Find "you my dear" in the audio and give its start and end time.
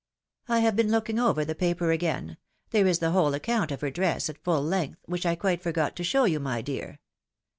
6.25-6.97